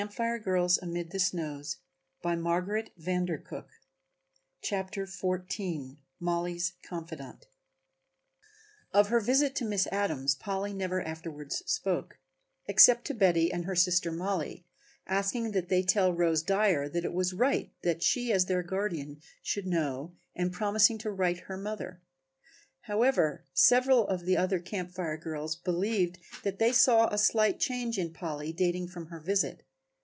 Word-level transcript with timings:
But, 0.01 0.17
then, 0.17 0.39
who 0.41 0.41
can 0.41 1.09
tell 1.09 1.57
when 1.59 1.61
they 1.61 2.43
are 2.49 2.61
both 2.63 2.89
so 2.97 3.07
young?" 3.07 3.65
CHAPTER 4.63 5.05
XIV 5.05 5.97
Mollie's 6.19 6.73
Confidant 6.81 7.45
Of 8.91 9.09
her 9.09 9.19
visit 9.19 9.55
to 9.57 9.65
Miss 9.65 9.85
Adams, 9.91 10.33
Polly 10.33 10.73
never 10.73 11.03
afterwards 11.03 11.61
spoke, 11.67 12.17
except 12.65 13.05
to 13.05 13.13
Betty 13.13 13.53
and 13.53 13.65
her 13.65 13.75
sister 13.75 14.11
Mollie, 14.11 14.65
asking 15.05 15.51
that 15.51 15.69
they 15.69 15.83
tell 15.83 16.11
Rose 16.11 16.41
Dyer 16.41 16.89
that 16.89 17.05
it 17.05 17.13
was 17.13 17.31
right 17.35 17.71
that 17.83 18.01
she 18.01 18.31
as 18.33 18.47
their 18.47 18.63
guardian 18.63 19.21
should 19.43 19.67
know 19.67 20.15
and 20.35 20.51
promising 20.51 20.97
to 20.97 21.11
write 21.11 21.41
her 21.41 21.57
mother; 21.57 22.01
however, 22.85 23.45
several 23.53 24.07
of 24.07 24.25
the 24.25 24.35
other 24.35 24.57
Camp 24.57 24.89
Fire 24.89 25.17
girls 25.17 25.55
believed 25.55 26.17
that 26.41 26.57
they 26.57 26.73
saw 26.73 27.05
a 27.09 27.19
slight 27.19 27.59
change 27.59 27.99
in 27.99 28.11
Polly 28.11 28.51
dating 28.51 28.87
from 28.87 29.05
her 29.09 29.19
visit. 29.19 29.61